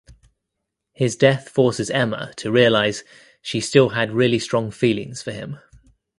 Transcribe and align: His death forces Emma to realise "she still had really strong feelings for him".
His 0.93 1.15
death 1.15 1.47
forces 1.49 1.91
Emma 1.91 2.33
to 2.37 2.51
realise 2.51 3.03
"she 3.39 3.59
still 3.61 3.89
had 3.89 4.09
really 4.09 4.39
strong 4.39 4.71
feelings 4.71 5.21
for 5.21 5.31
him". 5.31 5.59